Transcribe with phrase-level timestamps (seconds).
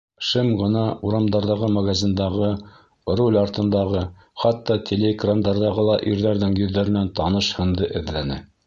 [0.27, 2.49] Шым ғына урамдарҙағы, магазиндағы,
[3.19, 4.03] руль артындағы,
[4.45, 8.47] хатта телеэкрандарҙағы ла ирҙәрҙең йөҙҙәренән таныш һынды эҙләне.